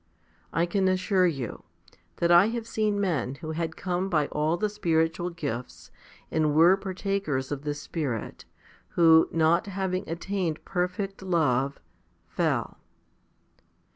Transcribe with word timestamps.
I 0.51 0.65
can 0.65 0.87
assure 0.87 1.27
you, 1.27 1.63
that 2.15 2.31
I 2.31 2.47
have 2.47 2.65
seen 2.65 2.99
men 2.99 3.35
who 3.35 3.51
had 3.51 3.75
come 3.77 4.09
by 4.09 4.25
all 4.29 4.57
the 4.57 4.67
spiritual 4.67 5.29
gifts 5.29 5.91
and 6.31 6.55
were 6.55 6.75
partakers 6.75 7.51
of 7.51 7.61
the 7.61 7.75
Spirit, 7.75 8.45
who, 8.97 9.29
not 9.31 9.67
having 9.67 10.09
attained 10.09 10.65
perfect 10.65 11.19
charity, 11.19 11.79
fell. 12.29 12.79